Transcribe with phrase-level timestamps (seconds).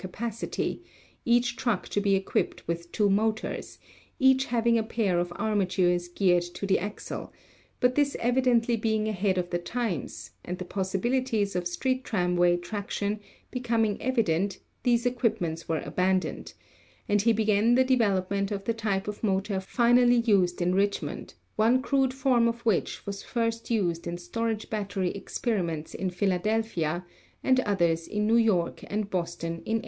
[0.01, 0.81] capacity,
[1.25, 3.77] each truck to be equipped with two motors,
[4.17, 7.31] each having a pair of armatures geared to the axle,
[7.79, 13.19] but this evidently being ahead of the times, and the possibilities of street tramway traction
[13.51, 16.55] becoming evident, these equipments were abandoned,
[17.07, 21.35] and he began the development of the type of motor finally used in Rich mond,
[21.57, 27.05] one crude form of which was first used in storage battery experiments in Philadelphia
[27.43, 29.79] and others in New York and Boston in 1886.